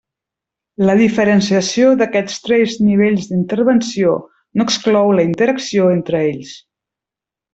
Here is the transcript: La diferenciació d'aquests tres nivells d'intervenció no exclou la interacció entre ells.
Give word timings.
La 0.89 0.93
diferenciació 1.01 1.89
d'aquests 1.99 2.39
tres 2.47 2.77
nivells 2.87 3.29
d'intervenció 3.33 4.15
no 4.61 4.67
exclou 4.69 5.13
la 5.21 5.27
interacció 5.33 5.91
entre 5.99 6.23
ells. 6.31 6.57